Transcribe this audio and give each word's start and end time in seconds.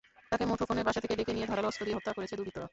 তাঁকে 0.31 0.45
মুঠোফোনে 0.51 0.81
বাসা 0.87 0.99
থেকে 1.03 1.15
ডেকে 1.19 1.33
নিয়ে 1.35 1.49
ধারালো 1.51 1.67
অস্ত্র 1.69 1.83
দিয়ে 1.87 1.97
হত্যা 1.97 2.13
করেছে 2.15 2.35
দুর্বৃত্তরা। 2.37 2.67